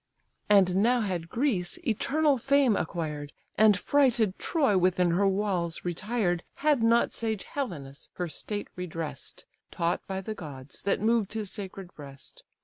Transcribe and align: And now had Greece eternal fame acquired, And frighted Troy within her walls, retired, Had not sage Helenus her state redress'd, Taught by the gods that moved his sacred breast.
And 0.49 0.77
now 0.77 1.01
had 1.01 1.29
Greece 1.29 1.77
eternal 1.85 2.39
fame 2.39 2.75
acquired, 2.75 3.33
And 3.55 3.77
frighted 3.77 4.39
Troy 4.39 4.75
within 4.75 5.11
her 5.11 5.27
walls, 5.27 5.85
retired, 5.85 6.41
Had 6.65 6.81
not 6.81 7.11
sage 7.13 7.43
Helenus 7.43 8.09
her 8.13 8.27
state 8.27 8.69
redress'd, 8.75 9.43
Taught 9.69 10.01
by 10.07 10.19
the 10.21 10.33
gods 10.33 10.81
that 10.81 11.01
moved 11.01 11.33
his 11.33 11.51
sacred 11.51 11.93
breast. 11.93 12.41